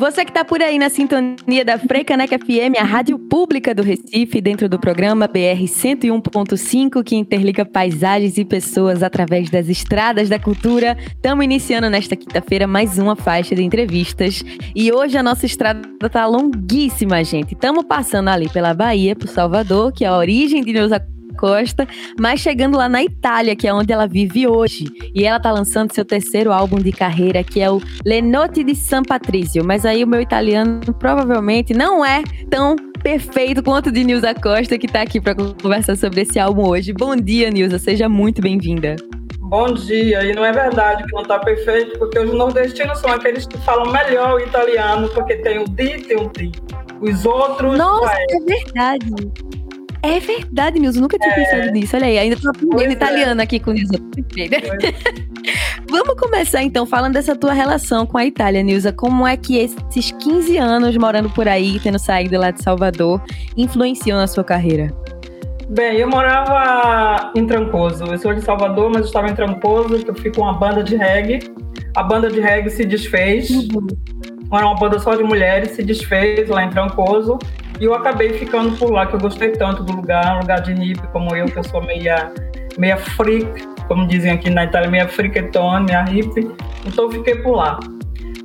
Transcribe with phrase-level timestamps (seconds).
[0.00, 4.40] Você que está por aí na sintonia da Frecaneca FM, a rádio pública do Recife,
[4.40, 10.96] dentro do programa BR 101.5, que interliga paisagens e pessoas através das estradas da cultura.
[11.06, 14.42] Estamos iniciando nesta quinta-feira mais uma faixa de entrevistas.
[14.74, 17.52] E hoje a nossa estrada está longuíssima, gente.
[17.52, 20.98] Estamos passando ali pela Bahia, por Salvador, que é a origem de Neuza
[21.40, 21.88] Costa,
[22.20, 24.84] mas chegando lá na Itália, que é onde ela vive hoje.
[25.14, 28.74] E ela tá lançando seu terceiro álbum de carreira, que é o Le Note di
[28.76, 29.64] San Patrizio.
[29.64, 34.76] Mas aí o meu italiano provavelmente não é tão perfeito quanto o de Nilza Costa,
[34.76, 36.92] que tá aqui para conversar sobre esse álbum hoje.
[36.92, 38.96] Bom dia, Nilza, seja muito bem-vinda.
[39.38, 43.46] Bom dia, e não é verdade que não está perfeito, porque os nordestinos são aqueles
[43.46, 46.52] que falam melhor o italiano, porque tem o di e tem o ti.
[47.00, 47.78] Os outros.
[47.78, 49.49] Nossa, é, é verdade.
[50.02, 51.00] É verdade, Nilson.
[51.00, 51.34] Nunca tinha é.
[51.34, 51.96] pensado nisso.
[51.96, 52.92] Olha aí, ainda tô aprendendo é.
[52.92, 53.96] italiano aqui com o Nilson.
[55.90, 58.92] Vamos começar então falando dessa tua relação com a Itália, Nilza.
[58.92, 63.20] Como é que esses 15 anos morando por aí, tendo saído lá de Salvador,
[63.56, 64.92] influenciam na sua carreira?
[65.68, 68.04] Bem, eu morava em Trancoso.
[68.04, 71.40] Eu sou de Salvador, mas estava em Trancoso, eu fui com uma banda de reggae.
[71.94, 73.50] A banda de reggae se desfez.
[73.50, 73.86] Uhum.
[74.52, 77.38] Era uma banda só de mulheres, se desfez lá em Trancoso.
[77.80, 80.74] E eu acabei ficando por lá, que eu gostei tanto do lugar, um lugar de
[80.74, 82.30] hippie como eu, que eu sou meia,
[82.78, 86.50] meia freak, como dizem aqui na Itália, meia freaketone, meia hippie.
[86.84, 87.80] Então eu fiquei por lá.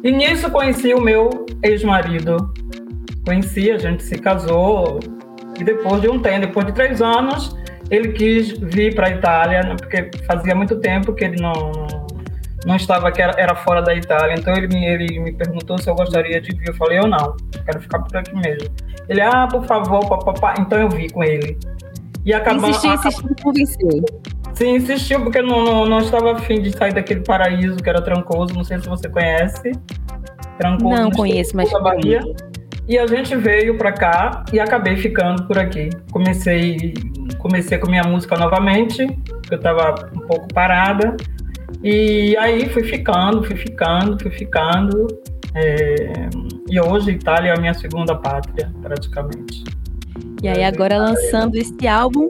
[0.01, 2.53] E nisso conheci o meu ex-marido.
[3.25, 4.99] Conheci, a gente se casou.
[5.59, 7.57] E depois de um tempo, depois de três anos,
[7.91, 12.04] ele quis vir para a Itália, né, porque fazia muito tempo que ele não,
[12.65, 14.35] não estava, que era, era fora da Itália.
[14.35, 16.67] Então ele me, ele me perguntou se eu gostaria de vir.
[16.67, 18.69] Eu falei, eu não, quero ficar por aqui mesmo.
[19.07, 20.55] Ele, ah, por favor, papapá.
[20.59, 21.57] Então eu vi com ele.
[22.25, 22.69] E acabou.
[22.69, 24.05] Insistiu, insistiu, convenceu.
[24.55, 28.53] Sim, insistiu, porque não, não, não estava afim de sair daquele paraíso que era Trancoso.
[28.55, 29.71] Não sei se você conhece.
[30.57, 31.01] Trancoso.
[31.01, 31.69] Não conheço, mas.
[31.71, 32.21] Bahia.
[32.87, 35.89] E a gente veio para cá e acabei ficando por aqui.
[36.11, 36.93] Comecei,
[37.39, 41.15] comecei com minha música novamente, porque eu estava um pouco parada.
[41.83, 45.07] E aí fui ficando, fui ficando, fui ficando.
[45.53, 46.29] É,
[46.69, 49.63] e hoje Itália é a minha segunda pátria, praticamente.
[50.41, 52.27] E aí agora lançando esse álbum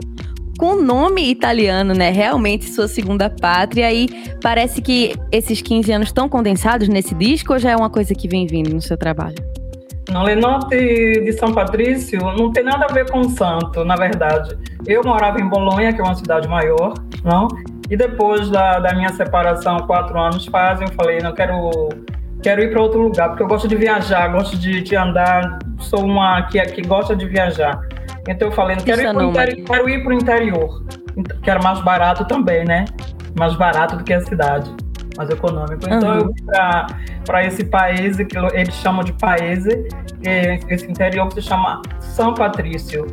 [0.57, 2.11] com nome italiano, né?
[2.11, 3.91] Realmente sua segunda pátria.
[3.93, 4.07] E
[4.41, 8.27] parece que esses 15 anos estão condensados nesse disco ou já é uma coisa que
[8.27, 9.35] vem vindo no seu trabalho?
[10.11, 14.55] No Lenote de São Patrício não tem nada a ver com santo, na verdade.
[14.85, 17.47] Eu morava em Bolonha, que é uma cidade maior, não?
[17.89, 21.89] E depois da, da minha separação, quatro anos fazem, eu falei, não quero
[22.41, 26.05] quero ir para outro lugar, porque eu gosto de viajar, gosto de, de andar, sou
[26.05, 27.81] uma que, que gosta de viajar.
[28.27, 30.83] Então eu falei, não quero, ir, não, interior, quero ir para o interior,
[31.41, 32.85] que era mais barato também, né?
[33.37, 34.71] Mais barato do que a cidade,
[35.17, 35.81] mais econômico.
[35.87, 36.19] Então uhum.
[36.19, 36.35] eu fui
[37.25, 39.65] para esse país, que eles chamam de país,
[40.69, 43.07] esse interior que se chama São Patrício.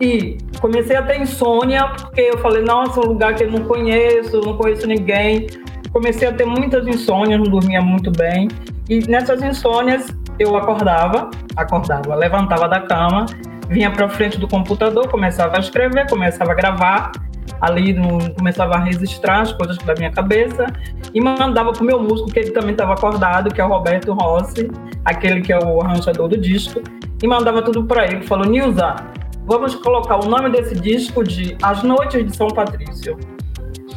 [0.00, 4.40] E comecei a ter insônia, porque eu falei, nossa, um lugar que eu não conheço,
[4.40, 5.46] não conheço ninguém
[5.92, 8.48] comecei a ter muitas insônias, não dormia muito bem.
[8.88, 13.26] E nessas insônias eu acordava, acordava, levantava da cama,
[13.68, 17.12] vinha para frente do computador, começava a escrever, começava a gravar,
[17.60, 20.66] ali no, começava a registrar as coisas da minha cabeça
[21.12, 24.70] e mandava pro meu músico, que ele também estava acordado, que é o Roberto Rossi,
[25.04, 26.80] aquele que é o arranjador do disco,
[27.22, 28.22] e mandava tudo para ele.
[28.22, 28.96] Falou: Nilza,
[29.50, 33.18] vamos colocar o nome desse disco de As Noites de São Patrício.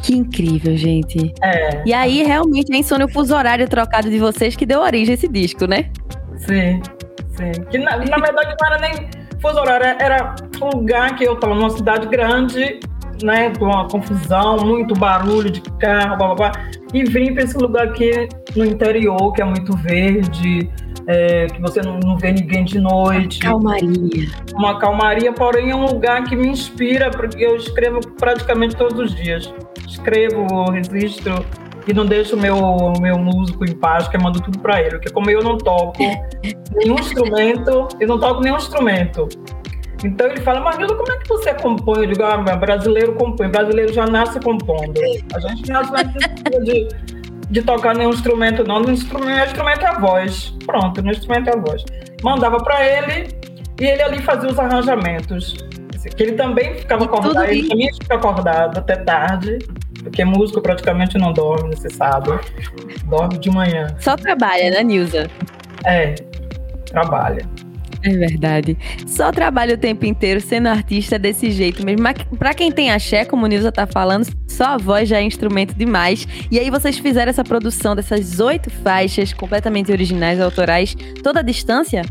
[0.02, 1.32] Que incrível, gente.
[1.40, 1.82] É.
[1.86, 5.14] E aí, realmente, é insônia o fuso horário trocado de vocês que deu origem a
[5.14, 5.92] esse disco, né?
[6.38, 6.82] Sim,
[7.36, 7.52] sim.
[7.70, 9.08] Que na, na verdade não era nem
[9.40, 12.80] fuso horário, era um lugar que eu estava numa cidade grande,
[13.22, 16.52] né, com uma confusão, muito barulho de carro, blá, blá, blá,
[16.92, 20.68] e vim para esse lugar aqui no interior, que é muito verde,
[21.06, 23.46] é, que você não, não, vê ninguém de noite.
[23.46, 24.30] Uma calmaria.
[24.54, 29.14] Uma calmaria, porém é um lugar que me inspira, porque eu escrevo praticamente todos os
[29.14, 29.52] dias
[29.94, 31.44] escrevo, registro
[31.86, 32.56] e não deixo o meu,
[33.00, 34.90] meu músico em paz, que eu mando tudo para ele.
[34.90, 36.02] Porque como eu não toco
[36.74, 39.28] nenhum instrumento, eu não toco nenhum instrumento.
[40.02, 42.00] Então ele fala, Marilda, como é que você compõe?
[42.00, 45.00] Eu digo, ah, brasileiro compõe, brasileiro já nasce compondo.
[45.34, 45.92] A gente nasce
[46.64, 46.88] de,
[47.54, 48.82] de tocar nenhum instrumento, não.
[48.82, 50.52] O instrumento, é a voz.
[50.66, 51.84] Pronto, o instrumento é a voz.
[52.20, 53.28] Mandava para ele
[53.80, 55.54] e ele ali fazia os arranjamentos.
[56.16, 59.58] Que ele também ficava acordado, ele também fica acordado até tarde.
[60.02, 62.30] Porque músico praticamente não dorme, você sabe.
[63.04, 63.86] Dorme de manhã.
[64.00, 65.30] Só trabalha, né, Nilza?
[65.86, 66.16] É,
[66.86, 67.48] trabalha.
[68.04, 68.76] É verdade.
[69.06, 72.02] Só trabalha o tempo inteiro sendo artista desse jeito mesmo.
[72.02, 75.22] Mas pra quem tem axé, como o Nilza tá falando, só a voz já é
[75.22, 76.28] instrumento demais.
[76.50, 82.02] E aí vocês fizeram essa produção dessas oito faixas completamente originais, autorais, toda a distância?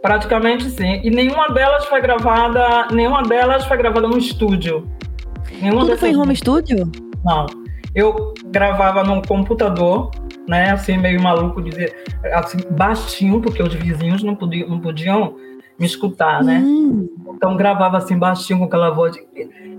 [0.00, 1.00] Praticamente sim.
[1.04, 4.90] E nenhuma delas foi gravada, nenhuma delas foi gravada no estúdio.
[5.60, 6.90] Nenhuma Tudo foi em home studio?
[7.22, 7.46] Não.
[7.96, 10.10] Eu gravava num computador,
[10.46, 10.70] né?
[10.70, 11.96] Assim, meio maluco, dizer,
[12.34, 15.34] assim, baixinho, porque os vizinhos não podiam, não podiam
[15.78, 16.62] me escutar, né?
[16.64, 17.08] Hum.
[17.34, 19.16] Então gravava assim baixinho com aquela voz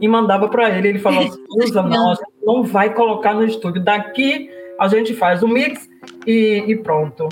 [0.02, 0.90] e mandava para ele.
[0.90, 3.84] Ele falou assim: usa, não, não vai colocar no estúdio.
[3.84, 4.50] Daqui
[4.80, 5.88] a gente faz o mix
[6.26, 7.30] e, e pronto.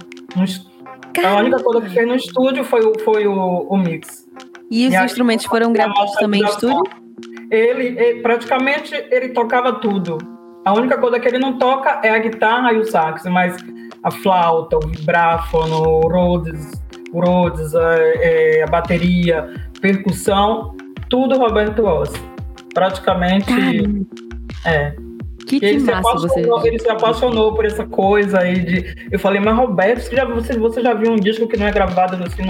[1.24, 4.28] A única coisa que fez no estúdio foi, o, foi o, o mix.
[4.70, 6.84] E os e instrumentos foram gravados também em estúdio?
[7.52, 10.35] Ele, ele, praticamente ele tocava tudo.
[10.66, 13.56] A única coisa que ele não toca é a guitarra e o sax, mas
[14.02, 16.72] a flauta, o vibráfono, o Rhodes,
[17.12, 20.76] o Rhodes é, é, a bateria, percussão,
[21.08, 22.20] tudo Roberto Rossi.
[22.74, 23.46] Praticamente.
[23.46, 24.06] Caramba.
[24.66, 24.96] É.
[25.46, 29.08] Que ele, se apaixonou, ele se apaixonou por essa coisa aí de.
[29.12, 31.72] Eu falei, mas Roberto, você já, você, você já viu um disco que não é
[31.72, 32.44] gravado assim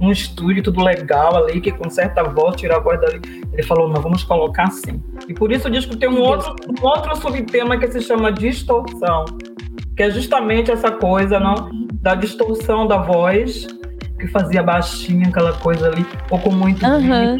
[0.00, 3.20] num estúdio, tudo legal ali, que conserta a voz, tira a voz dali.
[3.52, 5.02] Ele falou, não, vamos colocar assim.
[5.28, 9.24] E por isso o disco tem um outro, um outro subtema que se chama distorção,
[9.96, 11.70] que é justamente essa coisa, não?
[12.00, 13.66] Da distorção da voz,
[14.18, 17.38] que fazia baixinho aquela coisa ali, ou com muito uhum.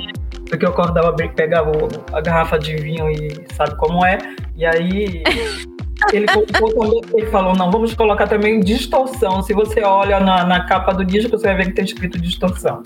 [0.48, 1.70] Porque eu acordava, pegava
[2.12, 4.18] a garrafa de vinho e sabe como é,
[4.56, 5.22] e aí
[6.12, 9.42] ele, também, ele falou, não, vamos colocar também distorção.
[9.42, 12.82] Se você olha na, na capa do disco, você vai ver que tem escrito distorção.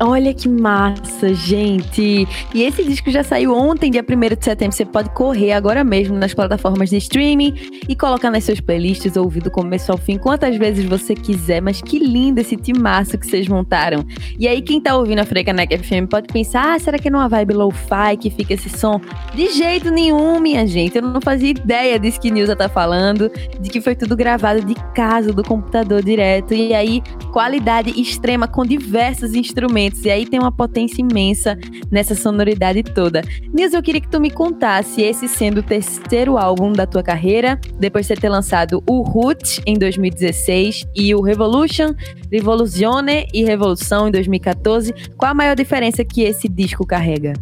[0.00, 2.28] Olha que massa, gente!
[2.54, 4.76] E esse disco já saiu ontem, dia 1 de setembro.
[4.76, 9.42] Você pode correr agora mesmo nas plataformas de streaming e colocar nas suas playlists, ouvir
[9.42, 11.60] do começo ao fim, quantas vezes você quiser.
[11.60, 14.06] Mas que lindo esse timaço que vocês montaram.
[14.38, 17.28] E aí, quem tá ouvindo a Frecanec FM pode pensar: ah, será que é numa
[17.28, 19.00] vibe lo-fi que fica esse som?
[19.34, 20.94] De jeito nenhum, minha gente.
[20.94, 23.28] Eu não fazia ideia disso que Nilza tá falando,
[23.60, 26.54] de que foi tudo gravado de casa, do computador direto.
[26.54, 27.02] E aí,
[27.32, 31.58] qualidade extrema com diversos instrumentos instrumentos, e aí tem uma potência imensa
[31.90, 33.22] nessa sonoridade toda.
[33.52, 37.58] Nils, eu queria que tu me contasse, esse sendo o terceiro álbum da tua carreira,
[37.78, 41.94] depois de ter lançado o Root em 2016 e o Revolution,
[42.30, 47.32] Revoluzione e Revolução em 2014, qual a maior diferença que esse disco carrega?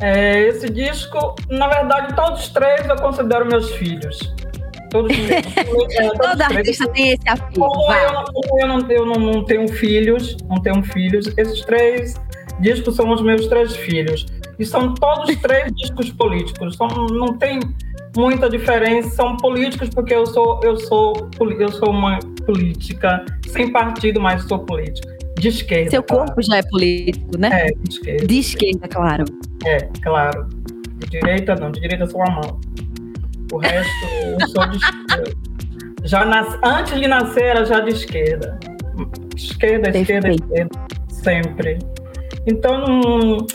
[0.00, 4.34] É, esse disco, na verdade, todos três eu considero meus filhos.
[4.90, 5.16] Todos,
[5.70, 7.68] todos Todo artista tem esse apelo.
[7.68, 12.14] Como, eu, como eu, não, eu não, não tenho filhos, não tenho filhos, esses três
[12.60, 14.26] discos são os meus três filhos.
[14.58, 16.76] E são todos três discos políticos.
[16.76, 17.60] São, não tem
[18.16, 19.10] muita diferença.
[19.10, 24.58] São políticos porque eu sou, eu sou, eu sou uma política sem partido, mas sou
[24.58, 25.18] política.
[25.38, 25.90] De esquerda.
[25.90, 26.42] Seu corpo claro.
[26.42, 27.48] já é político, né?
[27.52, 28.26] É, de esquerda.
[28.26, 29.24] De esquerda, claro.
[29.64, 30.48] É, claro.
[30.98, 32.60] De direita não, de direita sou a mão.
[33.52, 34.06] O resto,
[34.40, 35.32] eu sou de esquerda.
[36.04, 38.58] Já nas, antes de nascer, era já de esquerda.
[39.36, 40.86] Esquerda, esquerda, esquerda.
[41.08, 41.78] Sempre.
[42.46, 43.46] Então,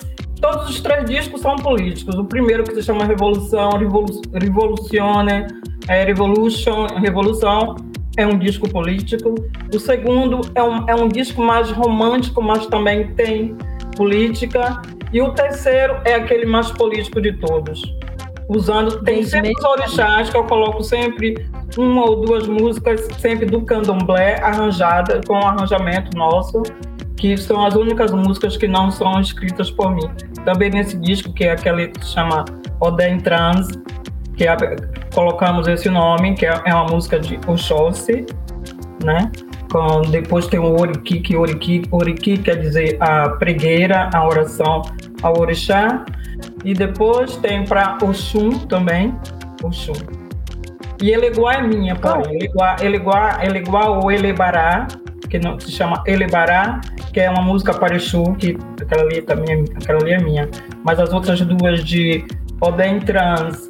[0.41, 2.15] todos os três discos são políticos.
[2.15, 5.47] O primeiro que se chama Revolução, Revolu Revolucione,
[5.87, 7.75] é Revolution, Revolução,
[8.17, 9.33] é um disco político.
[9.73, 13.55] O segundo é um, é um disco mais romântico, mas também tem
[13.95, 14.81] política.
[15.13, 17.81] E o terceiro é aquele mais político de todos
[18.47, 19.03] usando.
[19.03, 21.35] Tem sempre os orixás que eu coloco sempre
[21.77, 26.63] uma ou duas músicas, sempre do candomblé, arranjada, com um arranjamento nosso,
[27.17, 30.09] que são as únicas músicas que não são escritas por mim.
[30.43, 32.45] Também nesse disco, que é aquele que se chama
[32.79, 33.67] Odem Trans,
[34.35, 34.55] que é,
[35.13, 38.25] colocamos esse nome, que é, é uma música de Oxóssi,
[39.03, 39.31] né?
[39.71, 44.83] Com, depois tem o Oriki, que Oriki, Oriki quer dizer a pregueira, a oração
[45.21, 46.05] ao orixá.
[46.65, 49.15] E depois tem para Oxum também,
[49.63, 49.93] Oxum.
[51.01, 52.23] E Eleguá é minha, pai.
[52.25, 52.29] Oh.
[52.31, 54.87] Eleguá, Eleguá, Eleguá ou Elebará,
[55.29, 56.81] que não, se chama Elebará,
[57.13, 60.49] que é uma música para Exu, que aquela ali, também, é aquela ali é minha.
[60.83, 62.25] Mas as outras duas de
[62.61, 63.67] Odem Trans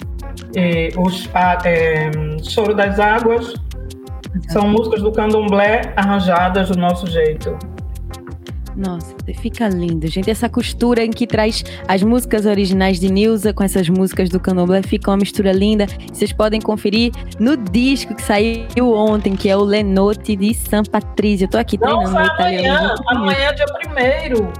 [0.55, 2.09] e os, a, é,
[2.43, 3.53] Choro das Águas
[4.49, 7.57] são músicas do candomblé arranjadas do nosso jeito.
[8.75, 10.29] Nossa, fica lindo, gente.
[10.29, 14.81] Essa costura em que traz as músicas originais de Nilza com essas músicas do Candomblé
[14.81, 15.85] fica uma mistura linda.
[16.11, 21.45] Vocês podem conferir no disco que saiu ontem, que é o Lenote de San Patrício.
[21.45, 24.51] Eu tô aqui treinando Não, amanhã, amanhã é dia primeiro.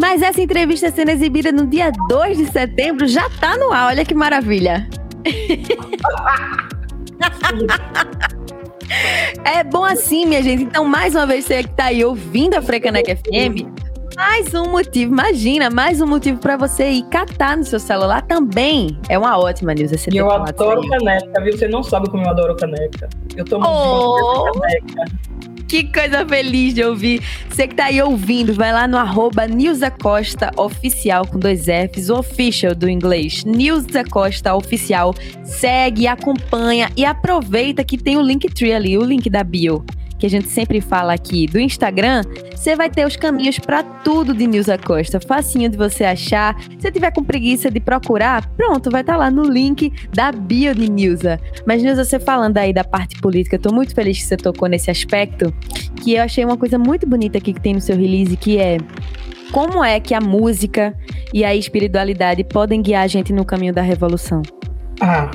[0.00, 3.88] Mas essa entrevista sendo exibida no dia 2 de setembro já tá no ar.
[3.88, 4.88] Olha que maravilha.
[9.44, 10.62] É bom assim, minha gente.
[10.62, 13.66] Então, mais uma vez, você que tá aí ouvindo a Frecanec FM,
[14.16, 18.98] mais um motivo, imagina, mais um motivo para você ir catar no seu celular também.
[19.08, 19.92] É uma ótima news.
[20.12, 21.56] Eu adoro caneca, viu?
[21.56, 23.08] Você não sabe como eu adoro caneca.
[23.36, 24.52] Eu tô muito oh.
[24.52, 25.04] caneca.
[25.68, 27.22] Que coisa feliz de ouvir.
[27.46, 29.42] Você que tá aí ouvindo, vai lá no arroba
[30.02, 33.44] Costa Oficial com dois Fs, o official do inglês.
[33.44, 35.14] Nilza Costa Oficial.
[35.44, 39.84] Segue, acompanha e aproveita que tem o Linktree ali, o link da bio
[40.18, 42.22] que a gente sempre fala aqui do Instagram,
[42.54, 45.20] você vai ter os caminhos para tudo de Nilza Costa.
[45.20, 46.56] Facinho de você achar.
[46.78, 50.74] Se tiver com preguiça de procurar, pronto, vai estar tá lá no link da bio
[50.74, 51.40] de Nilza.
[51.66, 54.68] Mas Nilza, você falando aí da parte política, eu tô muito feliz que você tocou
[54.68, 55.54] nesse aspecto,
[56.02, 58.78] que eu achei uma coisa muito bonita aqui que tem no seu release, que é
[59.52, 60.94] como é que a música
[61.32, 64.42] e a espiritualidade podem guiar a gente no caminho da revolução?
[65.00, 65.30] Ah,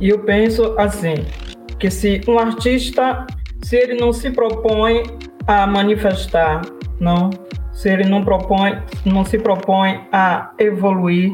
[0.00, 1.14] eu penso assim,
[1.78, 3.26] que se um artista
[3.62, 5.02] se ele não se propõe
[5.46, 6.62] a manifestar,
[6.98, 7.30] não,
[7.72, 11.32] se ele não propõe, não se propõe a evoluir,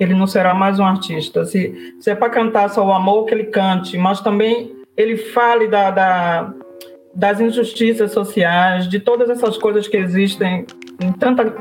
[0.00, 1.44] ele não será mais um artista.
[1.44, 5.68] Se, se é para cantar só o amor, que ele cante, mas também ele fale
[5.68, 6.54] da, da,
[7.14, 10.66] das injustiças sociais, de todas essas coisas que existem
[11.00, 11.54] em tanta.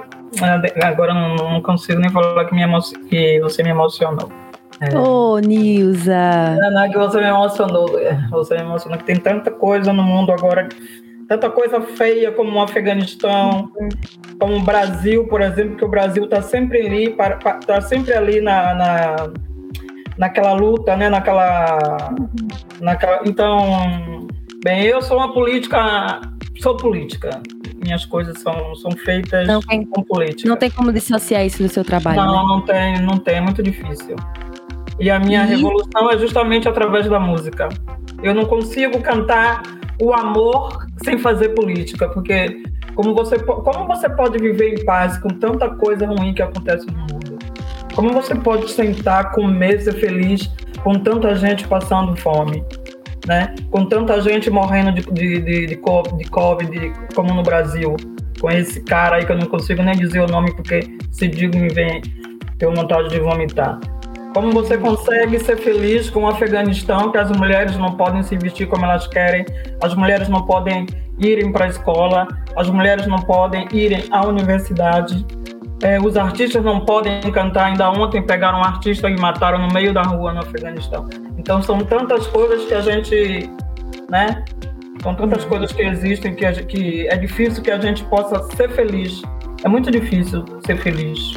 [0.83, 4.31] Agora não, não consigo nem falar que, me emo, que você me emocionou.
[4.81, 4.97] É.
[4.97, 6.57] Ô, oh, Nilza!
[6.59, 7.99] Não, é que você me emocionou.
[7.99, 10.67] É, você me emocionou que tem tanta coisa no mundo agora,
[11.27, 13.71] tanta coisa feia como o Afeganistão,
[14.39, 17.15] como o Brasil, por exemplo, que o Brasil está sempre ali,
[17.59, 19.15] está sempre ali na, na,
[20.17, 21.09] naquela luta, né?
[21.09, 22.13] Naquela,
[22.81, 23.21] naquela.
[23.25, 24.27] Então,
[24.63, 26.21] bem, eu sou uma política,
[26.59, 27.41] sou política
[27.83, 30.47] minhas coisas são, são feitas não tem, com política.
[30.47, 32.15] Não tem como dissociar isso do seu trabalho.
[32.15, 32.47] Não, né?
[32.47, 34.15] não tem, não tem, é muito difícil.
[35.03, 35.47] E a minha e...
[35.47, 37.67] revolução é justamente através da música.
[38.23, 39.61] Eu não consigo cantar
[40.01, 42.63] o amor sem fazer política, porque
[42.95, 46.97] como você, como você pode viver em paz com tanta coisa ruim que acontece no
[46.99, 47.37] mundo?
[47.93, 50.49] Como você pode sentar, comer, ser feliz
[50.81, 52.63] com tanta gente passando fome?
[53.27, 53.53] Né?
[53.71, 57.97] Com tanta gente morrendo de, de, de, de, de Covid, como no Brasil,
[58.39, 60.79] com esse cara aí que eu não consigo nem dizer o nome porque
[61.11, 62.01] se digo me vem
[62.57, 63.77] ter vontade de vomitar.
[64.33, 68.67] Como você consegue ser feliz com o Afeganistão, que as mulheres não podem se vestir
[68.67, 69.45] como elas querem,
[69.81, 70.87] as mulheres não podem
[71.19, 75.23] irem para a escola, as mulheres não podem irem à universidade,
[75.83, 77.65] é, os artistas não podem cantar.
[77.65, 81.07] Ainda ontem pegaram um artista e mataram no meio da rua no Afeganistão.
[81.37, 83.49] Então são tantas coisas que a gente,
[84.09, 84.43] né?
[85.03, 89.21] São tantas coisas que existem que, que é difícil que a gente possa ser feliz.
[89.63, 91.33] É muito difícil ser feliz.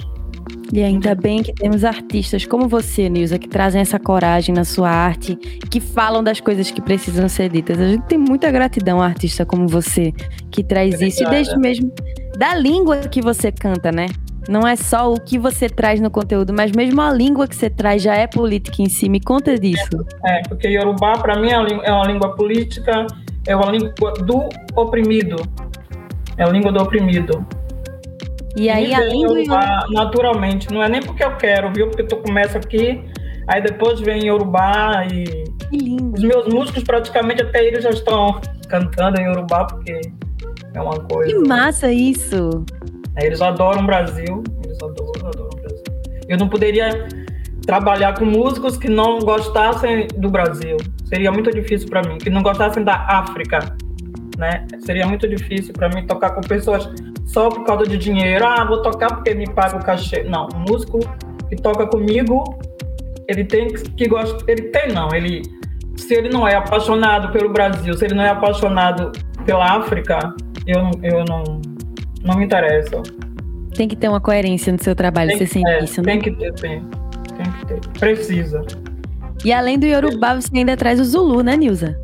[0.73, 4.91] E ainda bem que temos artistas como você, Nilza, que trazem essa coragem na sua
[4.91, 5.37] arte,
[5.71, 7.79] que falam das coisas que precisam ser ditas.
[7.79, 10.13] A gente tem muita gratidão a artista como você,
[10.51, 11.09] que traz Obrigada.
[11.09, 11.93] isso e desde mesmo
[12.37, 14.07] da língua que você canta, né?
[14.49, 17.69] Não é só o que você traz no conteúdo, mas mesmo a língua que você
[17.69, 19.09] traz já é política em si.
[19.09, 20.07] Me conta disso.
[20.25, 23.07] É, porque Yorubá, para mim, é uma língua política,
[23.47, 25.37] é uma língua do oprimido.
[26.37, 27.45] É a língua do oprimido.
[28.57, 31.89] E aí, além do Yorubá, naturalmente, não é nem porque eu quero, viu?
[31.89, 33.05] Porque tu começa aqui,
[33.47, 35.25] aí depois vem Yorubá e
[35.69, 36.15] que lindo.
[36.17, 40.01] os meus músicos praticamente até eles já estão cantando em Yorubá porque
[40.75, 41.33] é uma coisa.
[41.33, 42.65] Que massa isso!
[43.19, 45.85] eles adoram o Brasil, eles adoram, adoram o Brasil.
[46.29, 47.09] Eu não poderia
[47.67, 50.77] trabalhar com músicos que não gostassem do Brasil.
[51.07, 53.77] Seria muito difícil para mim, que não gostassem da África,
[54.39, 54.67] né?
[54.81, 56.89] Seria muito difícil para mim tocar com pessoas
[57.27, 58.47] só por causa de dinheiro.
[58.47, 60.23] Ah, vou tocar porque me paga o cachê.
[60.23, 61.01] Não, o músico
[61.49, 62.45] que toca comigo,
[63.29, 64.45] ele tem que gostar.
[64.49, 65.13] Ele tem, não.
[65.13, 65.43] Ele,
[65.97, 69.13] se ele não é apaixonado pelo Brasil, se ele não é apaixonado
[69.45, 70.35] pela África,
[70.67, 71.61] eu, eu não,
[72.23, 73.03] não me interessa.
[73.75, 76.13] Tem que ter uma coerência no seu trabalho, tem, você sente é, isso, né?
[76.13, 76.83] Tem que ter, tem.
[77.37, 77.81] Tem que ter.
[77.99, 78.65] Precisa.
[79.45, 82.01] E além do Yorubá, você ainda traz o Zulu, né, Nilza?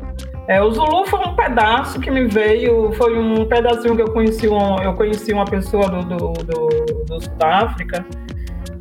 [0.47, 4.47] É, o Zulu foi um pedaço que me veio, foi um pedacinho que eu conheci,
[4.47, 8.05] um, eu conheci uma pessoa do, do, do, do Sudáfrica,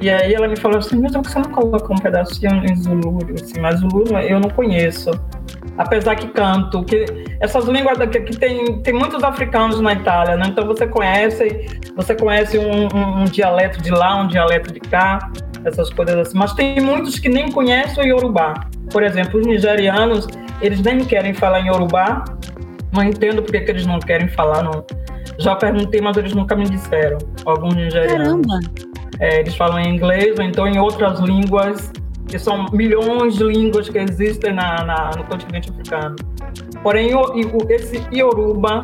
[0.02, 3.19] e aí ela me falou assim, mas que você não coloca um pedacinho em Zulu?
[3.40, 5.12] Assim, mas Zulu eu não conheço.
[5.78, 7.04] Apesar que canto, que
[7.38, 10.47] essas línguas daqui que tem, tem muitos africanos na Itália, né?
[10.49, 15.31] Então você conhece, você conhece um, um, um dialeto de lá, um dialeto de cá,
[15.64, 16.37] essas coisas assim.
[16.37, 18.54] Mas tem muitos que nem conhecem o Yorubá.
[18.90, 20.26] Por exemplo, os nigerianos,
[20.62, 22.25] eles nem querem falar em Yorubá.
[22.92, 24.62] Não entendo porque que eles não querem falar.
[24.62, 24.85] Não.
[25.38, 27.19] Já perguntei, mas eles nunca me disseram.
[27.45, 28.47] Alguns nigerianos.
[28.47, 28.61] Caramba!
[29.21, 31.90] É, eles falam em inglês ou então em outras línguas,
[32.26, 36.16] que são milhões de línguas que existem na, na no continente africano.
[36.83, 38.81] porém o, o, esse Yoruba,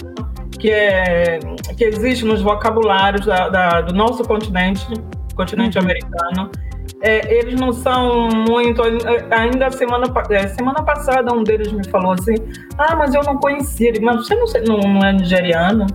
[0.59, 1.39] que, é,
[1.77, 4.87] que existe nos vocabulários da, da, do nosso continente,
[5.35, 5.85] continente uhum.
[5.85, 6.51] americano,
[7.01, 8.83] é, eles não são muito.
[9.31, 12.35] Ainda semana, é, semana passada, um deles me falou assim:
[12.77, 13.93] Ah, mas eu não conhecia.
[14.01, 15.87] Mas você não, não, é nigeriano?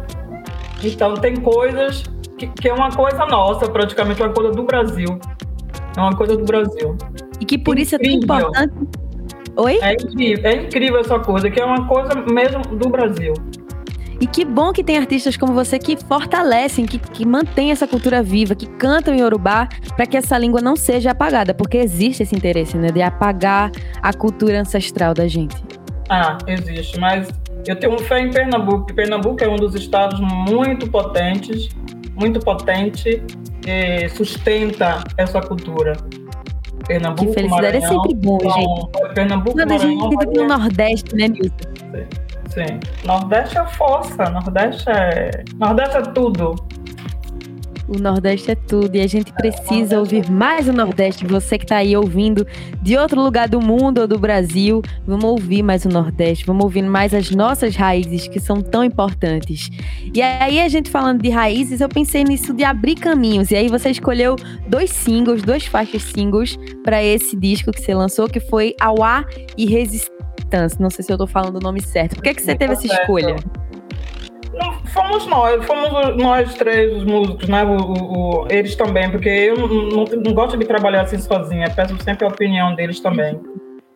[0.83, 2.03] Então, tem coisas
[2.37, 5.19] que, que, é uma coisa nossa, praticamente, uma coisa do Brasil.
[5.95, 6.97] É uma coisa do Brasil.
[7.39, 8.73] E que por isso é tão importante.
[9.55, 9.79] Oi?
[9.81, 13.33] É incrível, é incrível essa coisa, que é uma coisa mesmo do Brasil.
[14.33, 18.55] Que bom que tem artistas como você que fortalecem, que, que mantêm essa cultura viva,
[18.55, 22.75] que cantam em Yorubá para que essa língua não seja apagada, porque existe esse interesse,
[22.75, 23.71] né, de apagar
[24.01, 25.55] a cultura ancestral da gente.
[26.09, 27.29] Ah, existe, mas
[27.67, 31.69] eu tenho fé em Pernambuco, Pernambuco é um dos estados muito potentes,
[32.15, 33.21] muito potente,
[33.67, 35.95] e sustenta essa cultura.
[36.87, 39.13] Pernambuco, que felicidade Maranhão, é sempre bom, gente.
[39.13, 42.22] Pernambuco, Quando Maranhão, a gente tem o Nordeste, né, Nilson?
[42.53, 42.79] Sim.
[43.03, 45.31] Nordeste é força, Nordeste é.
[45.57, 46.55] Nordeste é tudo.
[47.87, 51.25] O Nordeste é tudo e a gente precisa ouvir mais o Nordeste.
[51.25, 52.47] Você que está aí ouvindo
[52.81, 56.83] de outro lugar do mundo ou do Brasil, vamos ouvir mais o Nordeste, vamos ouvir
[56.83, 59.69] mais as nossas raízes que são tão importantes.
[60.13, 63.51] E aí, a gente falando de raízes, eu pensei nisso de abrir caminhos.
[63.51, 64.35] E aí, você escolheu
[64.67, 69.25] dois singles, duas faixas singles para esse disco que você lançou, que foi Auá
[69.57, 70.12] e Resistência.
[70.79, 72.15] Não sei se eu estou falando o nome certo.
[72.15, 73.35] Por que, que você teve essa escolha?
[74.93, 77.63] Fomos nós, fomos nós três, os músicos, né?
[77.63, 81.97] O, o, eles também, porque eu não, não, não, gosto de trabalhar assim sozinha, peço
[82.03, 83.41] sempre a opinião deles também.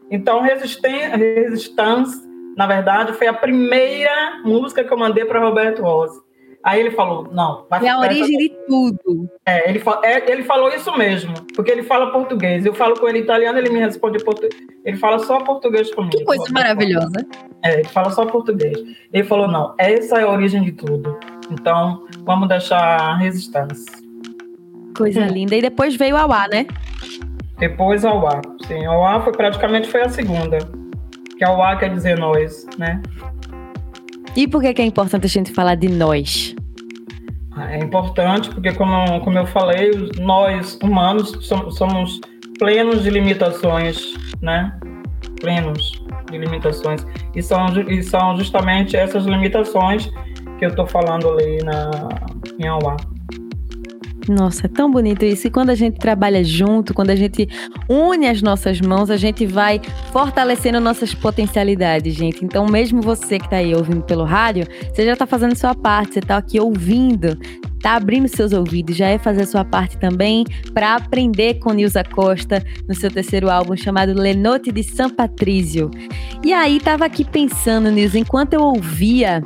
[0.10, 2.17] Então, Resistance,
[2.58, 6.20] na verdade, foi a primeira música que eu mandei para Roberto Rossi.
[6.67, 7.65] Aí ele falou, não.
[7.69, 9.29] Vai, é a origem de tudo.
[9.45, 12.65] É ele, é, ele falou isso mesmo, porque ele fala português.
[12.65, 14.53] Eu falo com ele italiano, ele me responde português.
[14.83, 16.17] Ele fala só português comigo.
[16.17, 17.25] Que coisa maravilhosa.
[17.63, 18.77] É, ele fala só português.
[19.13, 21.17] Ele falou, não, essa é a origem de tudo.
[21.50, 23.86] Então, vamos deixar a resistência.
[24.97, 25.27] Coisa hum.
[25.27, 25.55] linda.
[25.55, 26.67] E depois veio a UA, né?
[27.59, 28.41] Depois a UA.
[28.67, 30.57] Sim, a UA foi, praticamente foi a segunda.
[31.38, 33.01] Que a UA quer dizer nós, né?
[34.36, 36.57] E por que, que é importante a gente falar de nós?
[37.72, 41.32] É importante porque, como, como eu falei, nós humanos
[41.72, 42.20] somos
[42.60, 44.78] plenos de limitações, né?
[45.39, 45.91] Plenos
[46.32, 47.06] de limitações.
[47.36, 50.12] E são, e são justamente essas limitações
[50.58, 51.91] que eu estou falando ali na,
[52.60, 52.98] em Auá.
[54.27, 55.47] Nossa, é tão bonito isso.
[55.47, 57.47] E quando a gente trabalha junto, quando a gente
[57.87, 59.79] une as nossas mãos, a gente vai
[60.11, 62.43] fortalecendo nossas potencialidades, gente.
[62.43, 66.13] Então, mesmo você que está aí ouvindo pelo rádio, você já está fazendo sua parte,
[66.13, 67.37] você está aqui ouvindo,
[67.81, 72.61] tá abrindo seus ouvidos, já é fazer sua parte também para aprender com Nilza Costa
[72.87, 75.89] no seu terceiro álbum chamado Lenote de São Patrício.
[76.43, 79.41] E aí tava aqui pensando, Nilza, enquanto eu ouvia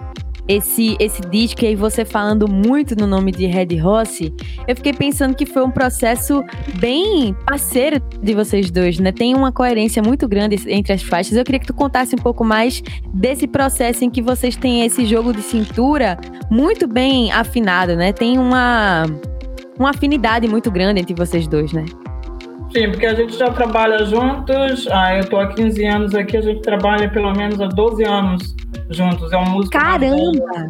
[0.47, 4.33] esse, esse disco e você falando muito no nome de Red Rossi,
[4.67, 6.43] eu fiquei pensando que foi um processo
[6.79, 9.11] bem parceiro de vocês dois, né?
[9.11, 11.37] Tem uma coerência muito grande entre as faixas.
[11.37, 12.81] Eu queria que tu contasse um pouco mais
[13.13, 16.17] desse processo em que vocês têm esse jogo de cintura
[16.49, 18.11] muito bem afinado, né?
[18.11, 19.05] Tem uma,
[19.77, 21.85] uma afinidade muito grande entre vocês dois, né?
[22.73, 24.87] Sim, porque a gente já trabalha juntos.
[24.89, 28.55] Ah, eu tô há 15 anos aqui, a gente trabalha pelo menos há 12 anos
[28.89, 29.31] juntos.
[29.33, 29.77] É um músico.
[29.77, 30.67] Caramba!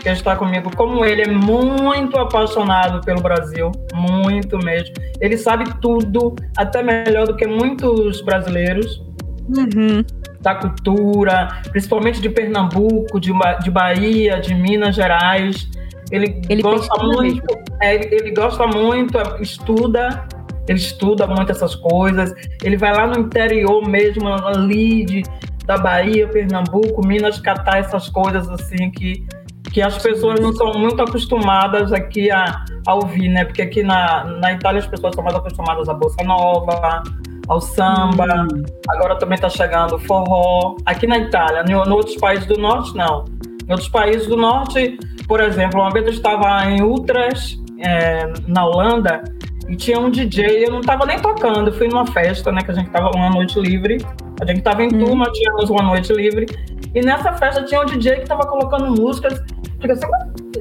[0.00, 0.70] Que está comigo.
[0.76, 4.94] Como ele é muito apaixonado pelo Brasil, muito mesmo.
[5.20, 9.02] Ele sabe tudo, até melhor do que muitos brasileiros.
[9.48, 10.04] Uhum.
[10.40, 13.32] Da cultura, principalmente de Pernambuco, de,
[13.62, 15.68] de Bahia, de Minas Gerais.
[16.12, 17.44] Ele, ele gosta muito,
[17.80, 20.26] é, ele, ele gosta muito, estuda
[20.70, 25.22] ele estuda muito essas coisas, ele vai lá no interior mesmo, ali de,
[25.66, 29.26] da Bahia, Pernambuco, Minas, catar essas coisas assim que,
[29.72, 33.44] que as pessoas não são muito acostumadas aqui a, a ouvir, né?
[33.44, 37.02] Porque aqui na, na Itália as pessoas são mais acostumadas à bossa nova,
[37.48, 38.62] ao samba, hum.
[38.90, 40.76] agora também está chegando o forró.
[40.86, 43.24] Aqui na Itália, em, em outros países do norte, não.
[43.66, 48.64] Em outros países do norte, por exemplo, uma vez eu estava em Utrecht, é, na
[48.64, 49.24] Holanda,
[49.70, 52.72] e tinha um DJ, eu não estava nem tocando, eu fui numa festa, né, que
[52.72, 54.04] a gente tava uma noite livre,
[54.40, 55.04] a gente tava em hum.
[55.04, 56.46] turma, tínhamos uma noite livre,
[56.92, 59.40] e nessa festa tinha um DJ que tava colocando músicas,
[59.80, 60.08] fica assim,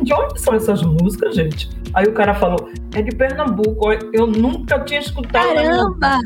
[0.04, 1.70] de onde são essas músicas, gente?
[1.96, 5.56] Aí o cara falou, é de Pernambuco, eu nunca tinha escutado.
[5.56, 6.20] Caramba!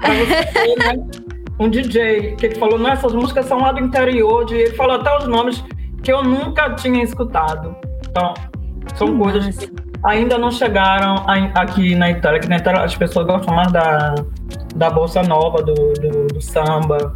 [0.00, 1.04] Você né?
[1.58, 4.54] Um DJ, que ele falou, não, essas músicas são lá do interior, de...
[4.54, 5.64] ele falou até os nomes
[6.04, 7.74] que eu nunca tinha escutado.
[8.08, 8.34] Então,
[8.94, 9.66] são que coisas massa.
[9.66, 14.14] que ainda não chegaram aqui na Itália, que na Itália as pessoas gostam mais da,
[14.74, 17.14] da bolsa nova, do, do, do samba.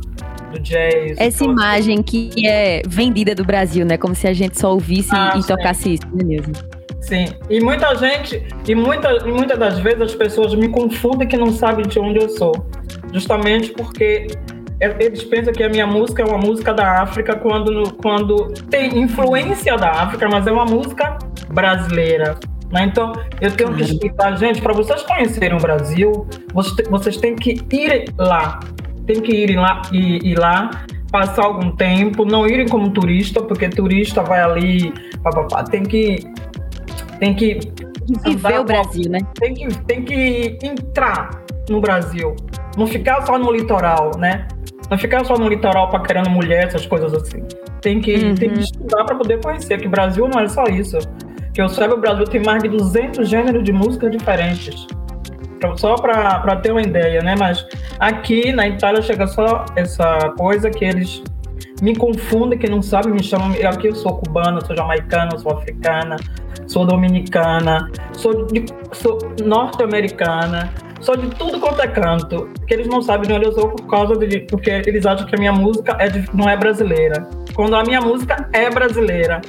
[0.51, 1.17] do jazz.
[1.19, 3.97] Essa imagem que é vendida do Brasil, né?
[3.97, 6.53] Como se a gente só ouvisse ah, e tocasse isso, né mesmo?
[7.01, 11.53] Sim, e muita gente, e muita, muitas das vezes as pessoas me confundem que não
[11.53, 12.53] sabem de onde eu sou.
[13.13, 14.29] Justamente porque
[14.81, 19.77] eles pensam que a minha música é uma música da África quando, quando tem influência
[19.77, 21.19] da África, mas é uma música
[21.53, 22.39] brasileira.
[22.73, 22.85] Né?
[22.85, 27.61] Então, eu tenho que explicar, gente, para vocês conhecerem o Brasil, vocês, vocês têm que
[27.71, 28.61] ir lá.
[29.07, 30.71] Tem que ir lá, ir, ir lá
[31.11, 36.25] passar algum tempo, não irem como turista, porque turista vai ali, papapá, tem que
[37.21, 37.61] tem que
[38.25, 39.19] viver o Brasil, né?
[39.35, 42.35] Tem que tem que entrar no Brasil,
[42.79, 44.49] não ficar só no litoral, né?
[44.91, 47.43] Não ficar só no litoral paquerando mulher, essas coisas assim.
[47.83, 48.35] Tem que, uhum.
[48.35, 50.99] tem que estudar para poder conhecer que o Brasil não é só isso
[51.53, 54.87] que eu saiba, o Brasil tem mais de 200 gêneros de música diferentes.
[55.77, 57.37] Só para ter uma ideia, né?
[57.39, 57.65] Mas
[57.99, 61.23] aqui na Itália chega só essa coisa que eles
[61.81, 63.53] me confundem, que não sabem, me chamam.
[63.69, 66.17] Aqui eu sou cubana, sou jamaicana, sou africana,
[66.67, 68.47] sou dominicana, sou,
[68.93, 72.49] sou norte-americana, sou de tudo quanto é canto.
[72.67, 74.41] Que eles não sabem de onde eu sou por causa de.
[74.41, 77.29] Porque eles acham que a minha música é de, não é brasileira.
[77.55, 79.41] Quando a minha música é brasileira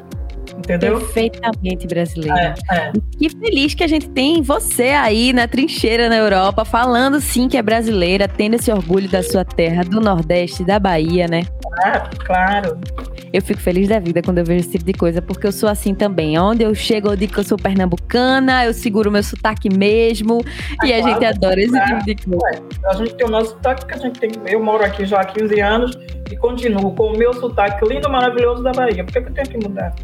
[0.57, 0.99] entendeu?
[0.99, 2.55] Perfeitamente brasileira.
[2.71, 2.91] É, é.
[3.17, 7.57] Que feliz que a gente tem você aí na trincheira na Europa, falando sim que
[7.57, 11.43] é brasileira, tendo esse orgulho da sua terra, do Nordeste, da Bahia, né?
[11.85, 12.77] É, claro.
[13.31, 15.67] Eu fico feliz da vida quando eu vejo esse tipo de coisa, porque eu sou
[15.67, 16.37] assim também.
[16.37, 20.39] Onde eu chego, eu digo que eu sou pernambucana, eu seguro meu sotaque mesmo,
[20.83, 22.63] é, e a gente adora esse é, tipo de coisa.
[22.85, 24.31] A gente tem o nosso sotaque que a gente tem.
[24.45, 25.97] Eu moro aqui já há 15 anos
[26.31, 29.03] e continuo com o meu sotaque lindo, maravilhoso da Bahia.
[29.03, 29.95] Por que, que eu tenho que mudar?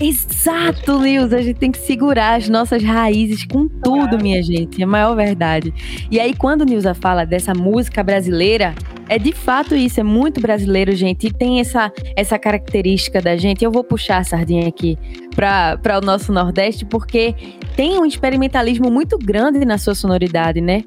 [0.00, 1.32] Exato, Lils.
[1.34, 4.80] A gente tem que segurar as nossas raízes com tudo, minha gente.
[4.80, 5.74] É a maior verdade.
[6.10, 8.74] E aí, quando Nilza fala dessa música brasileira,
[9.10, 11.26] é de fato isso, é muito brasileiro, gente.
[11.26, 13.62] E tem essa, essa característica da gente.
[13.62, 14.96] Eu vou puxar a sardinha aqui
[15.34, 17.34] para o nosso Nordeste, porque
[17.76, 20.82] tem um experimentalismo muito grande na sua sonoridade, né?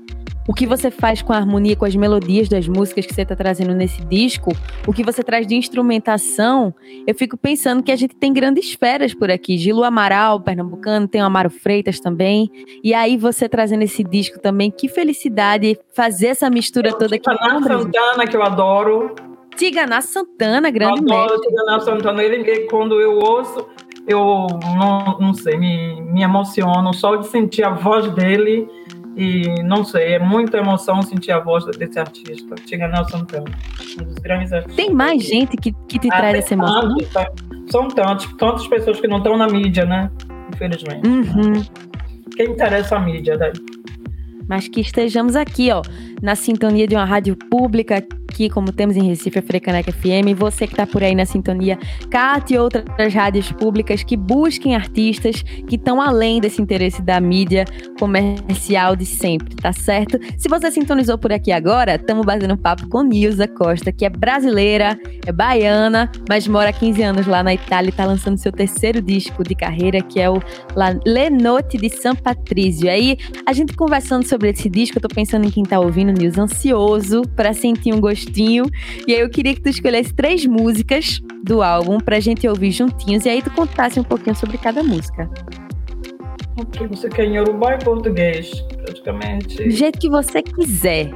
[0.47, 3.35] O que você faz com a harmonia, com as melodias das músicas que você está
[3.35, 4.51] trazendo nesse disco,
[4.85, 6.73] o que você traz de instrumentação,
[7.07, 9.57] eu fico pensando que a gente tem grandes feras por aqui.
[9.57, 12.51] Gilo Amaral, pernambucano, tem o Amaro Freitas também.
[12.83, 17.29] E aí você trazendo esse disco também, que felicidade fazer essa mistura eu toda aqui.
[17.29, 19.15] Tiganá Santana, que eu adoro.
[19.55, 21.49] Tiganá Santana, grande eu adoro mestre.
[21.49, 23.65] Tiganá Santana, ele, quando eu ouço,
[24.07, 28.67] eu não, não sei, me, me emociono só de sentir a voz dele
[29.15, 33.45] e não sei, é muita emoção sentir a voz desse artista, Tiganel Santana,
[33.99, 34.75] um dos grandes artistas.
[34.75, 36.81] Tem mais gente que, que te ah, traz essa emoção?
[36.81, 37.31] Tantos, tá?
[37.69, 40.11] são tantos, tantas pessoas que não estão na mídia, né?
[40.53, 41.07] Infelizmente.
[41.07, 41.63] Uhum.
[42.35, 43.53] Quem interessa a mídia daí?
[44.47, 45.81] Mas que estejamos aqui, ó,
[46.23, 50.33] na sintonia de uma rádio pública aqui, como temos em Recife, a Frecaneca FM.
[50.37, 51.77] Você que está por aí na sintonia,
[52.09, 57.65] cate outras rádios públicas que busquem artistas que estão além desse interesse da mídia
[57.99, 60.17] comercial de sempre, tá certo?
[60.37, 64.97] Se você sintonizou por aqui agora, estamos batendo papo com Nilza Costa, que é brasileira,
[65.25, 69.01] é baiana, mas mora há 15 anos lá na Itália e está lançando seu terceiro
[69.01, 70.41] disco de carreira, que é o
[70.73, 72.89] La de San Patrizio.
[72.89, 76.43] Aí, a gente conversando sobre esse disco, eu tô pensando em quem tá ouvindo, Nilza,
[76.43, 78.65] ansioso para sentir um gostinho.
[79.07, 83.25] E aí eu queria que tu escolhesse três músicas do álbum pra gente ouvir juntinhos
[83.25, 85.29] e aí tu contasse um pouquinho sobre cada música.
[86.59, 88.51] Ok, você quer em Uruguai e português,
[88.83, 89.63] praticamente.
[89.63, 91.11] Do jeito que você quiser.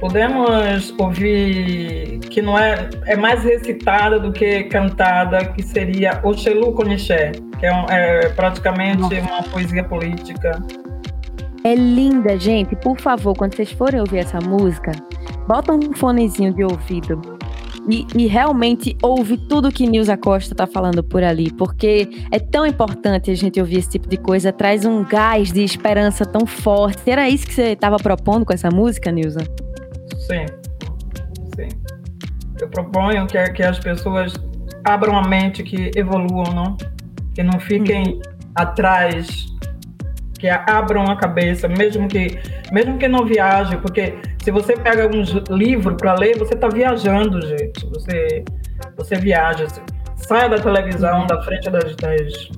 [0.00, 7.32] Podemos ouvir que não é, é mais recitada do que cantada, que seria Oxelu Conixé,
[7.58, 9.20] que é, um, é praticamente Nossa.
[9.20, 10.60] uma poesia política.
[11.66, 12.76] É linda, gente.
[12.76, 14.92] Por favor, quando vocês forem ouvir essa música,
[15.48, 17.22] bota um fonezinho de ouvido
[17.88, 22.66] e, e, realmente ouve tudo que Nilza Costa tá falando por ali, porque é tão
[22.66, 27.10] importante a gente ouvir esse tipo de coisa, traz um gás de esperança tão forte.
[27.10, 29.40] Era isso que você estava propondo com essa música, Nilza?
[30.18, 30.46] Sim,
[31.56, 31.68] sim.
[32.60, 34.34] Eu proponho que, que as pessoas
[34.84, 36.76] abram a mente, que evoluam, não?
[37.34, 38.20] Que não fiquem hum.
[38.54, 39.53] atrás
[40.44, 42.38] que abram a cabeça, mesmo que
[42.70, 45.22] mesmo que não viaje, porque se você pega um
[45.56, 47.86] livro para ler, você está viajando, gente.
[47.86, 48.44] Você
[48.94, 49.66] você viaja,
[50.16, 52.50] saia da televisão, da frente das, das,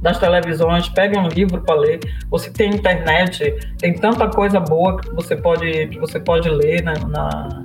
[0.00, 1.98] das televisões, pegue um livro para ler.
[2.30, 6.94] Você tem internet, tem tanta coisa boa que você pode que você pode ler né,
[7.08, 7.64] na,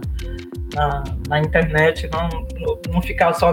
[0.74, 2.30] na, na internet, não,
[2.92, 3.52] não ficar só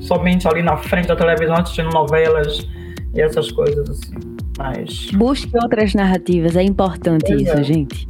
[0.00, 2.64] somente ali na frente da televisão assistindo novelas
[3.16, 4.37] e essas coisas assim.
[4.58, 5.10] Mas...
[5.12, 7.62] Busque outras narrativas, é importante pois isso, é.
[7.62, 8.06] gente.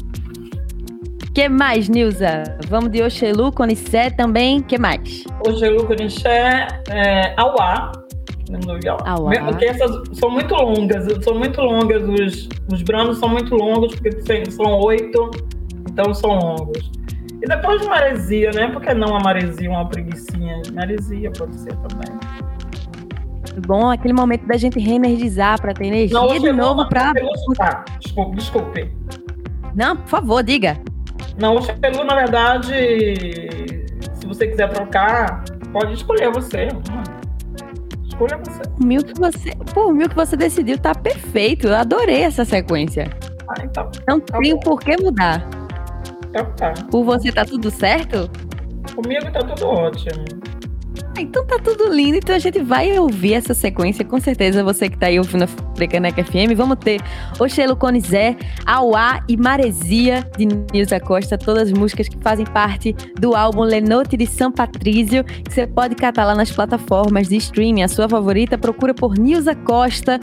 [1.34, 2.42] que mais, Nilza?
[2.68, 5.24] Vamos de Oxelu, Conissé também, que mais?
[5.46, 7.92] Oxelu, Conissé, é, Auá.
[9.44, 14.50] Porque essas são muito longas, são muito longas, os, os brandos são muito longos, porque
[14.50, 15.30] são oito,
[15.90, 16.90] então são longos.
[17.42, 18.68] E depois de maresia, né?
[18.68, 20.62] Por que não a maresia, uma preguiçinha?
[20.72, 22.18] Maresia pode ser também.
[23.66, 27.12] Bom, aquele momento da gente reenergizar para ter energia não, de novo para.
[27.60, 28.92] Ah, desculpe, desculpe.
[29.74, 30.78] Não, por favor, diga.
[31.38, 32.72] Não, o Chapelu, na verdade,
[34.14, 36.68] se você quiser trocar, pode escolher você.
[38.06, 38.62] Escolha você.
[38.80, 39.50] O mil que você.
[39.72, 41.68] Pô, o mil que você decidiu tá perfeito.
[41.68, 43.08] Eu adorei essa sequência.
[43.48, 43.90] Ah, então.
[44.08, 45.48] Não tá tem por que mudar.
[46.28, 46.74] Então tá.
[46.90, 48.28] Por você tá tudo certo?
[48.94, 50.24] Comigo tá tudo ótimo.
[51.20, 54.96] Então tá tudo lindo, então a gente vai ouvir essa sequência, com certeza você que
[54.96, 56.54] tá aí ouvindo a Frecaneca FM.
[56.56, 57.00] Vamos ter
[57.38, 63.34] Oxelo Conizé, Auá e Maresia, de Nilza Costa, todas as músicas que fazem parte do
[63.34, 67.82] álbum Lenote de São Patrício, que você pode catar lá nas plataformas de streaming.
[67.82, 70.20] A sua favorita, procura por Nilza Costa.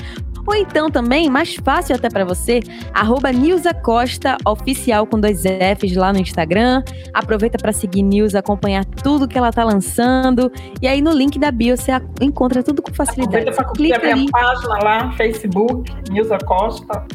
[0.47, 2.60] Ou então também, mais fácil até para você,
[2.93, 6.84] arroba Nilza Costa Oficial com dois Fs lá no Instagram.
[7.13, 10.51] Aproveita para seguir Nilza, acompanhar tudo que ela tá lançando.
[10.81, 13.49] E aí no link da bio você encontra tudo com facilidade.
[13.49, 14.31] Aproveita para a minha ali.
[14.31, 17.05] página lá, Facebook, Nilza Costa.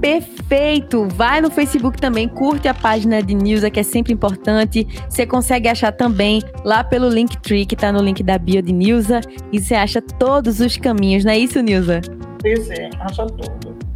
[0.00, 1.06] Perfeito!
[1.14, 4.84] Vai no Facebook também, curte a página de Nilza, que é sempre importante.
[5.08, 9.20] Você consegue achar também lá pelo Linktree, que tá no link da bio de Nilza.
[9.52, 12.00] E você acha todos os caminhos, não é isso, Nilza?
[12.42, 13.92] Sim, acha tudo.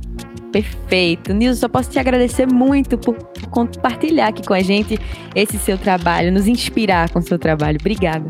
[0.52, 1.34] Perfeito.
[1.34, 3.14] Nilza, só posso te agradecer muito por
[3.50, 4.98] compartilhar aqui com a gente
[5.34, 7.76] esse seu trabalho, nos inspirar com o seu trabalho.
[7.78, 8.28] Obrigada.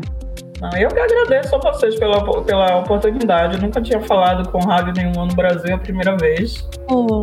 [0.59, 3.55] Não, eu que agradeço a vocês pela, pela oportunidade.
[3.55, 6.67] Eu nunca tinha falado com rádio nenhuma no Brasil, é a primeira vez.
[6.89, 7.21] Oh.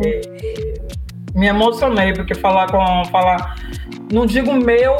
[1.35, 3.05] me emocionei, porque falar com.
[3.11, 3.55] Falar,
[4.11, 4.95] não digo meu,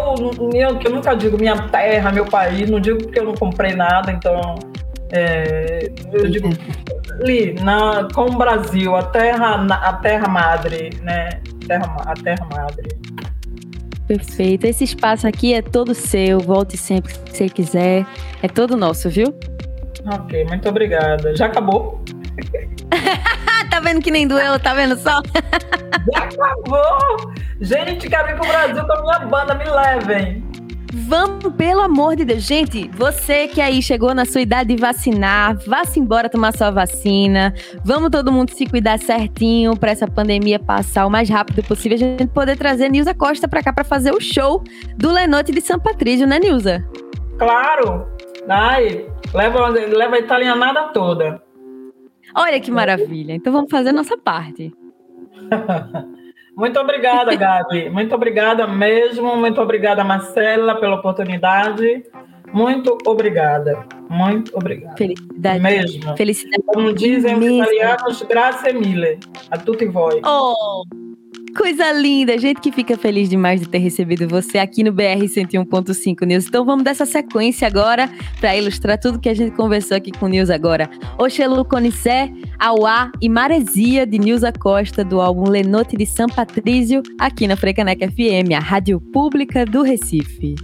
[0.52, 3.74] meu, que eu nunca digo minha terra, meu país, não digo porque eu não comprei
[3.74, 4.56] nada, então.
[5.12, 6.50] É, eu digo
[7.22, 11.30] ali, na, com o Brasil, a terra, a terra madre, né?
[11.68, 12.88] Terra, a terra madre.
[14.08, 14.66] Perfeito.
[14.66, 16.40] Esse espaço aqui é todo seu.
[16.40, 18.06] Volte sempre que você quiser.
[18.42, 19.34] É todo nosso, viu?
[20.14, 21.36] Ok, muito obrigada.
[21.36, 22.04] Já acabou?
[23.72, 24.60] tá vendo que nem doeu?
[24.60, 25.22] Tá vendo só?
[26.14, 27.34] Já acabou!
[27.62, 30.45] Gente, quero ir pro Brasil com a minha banda, me levem!
[30.98, 32.44] Vamos, pelo amor de Deus.
[32.44, 37.54] Gente, você que aí chegou na sua idade de vacinar, vá-se embora tomar sua vacina.
[37.84, 41.98] Vamos todo mundo se cuidar certinho para essa pandemia passar o mais rápido possível.
[41.98, 44.64] A gente poder trazer Nilza Costa para cá para fazer o show
[44.96, 46.82] do Lenote de São Patrício, né, Nilza?
[47.38, 48.08] Claro!
[48.48, 51.42] Ai, leva, leva a italianada toda.
[52.34, 53.34] Olha que maravilha.
[53.34, 54.74] Então vamos fazer a nossa parte.
[56.56, 57.90] Muito obrigada, Gabi.
[57.90, 59.36] Muito obrigada mesmo.
[59.36, 62.04] Muito obrigada, Marcela, pela oportunidade.
[62.54, 63.86] Muito obrigada.
[64.10, 64.96] Muito obrigada.
[64.98, 65.60] Felicidade.
[65.60, 66.16] Mesmo.
[66.16, 66.64] Felicidade.
[66.68, 69.20] Como dizem os italianos, grazie mille.
[69.52, 70.22] A tutti voi.
[70.24, 71.05] Oh!
[71.58, 76.26] Coisa linda, gente que fica feliz demais de ter recebido você aqui no BR 101.5
[76.26, 76.48] News.
[76.48, 78.10] Então vamos dessa sequência agora
[78.42, 80.90] para ilustrar tudo que a gente conversou aqui com o News agora.
[81.18, 87.48] Oxelu Conissé, Auá e Maresia de Nilza Costa do álbum Lenote de São Patrício aqui
[87.48, 90.56] na Frecaneca FM, a rádio pública do Recife.